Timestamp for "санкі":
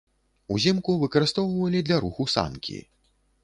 2.37-2.83